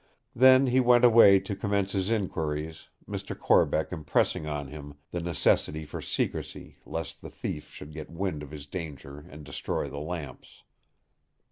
[0.35, 3.37] Then he went away to commence his inquiries, Mr.
[3.37, 8.49] Corbeck impressing on him the necessity for secrecy lest the thief should get wind of
[8.49, 10.63] his danger and destroy the lamps.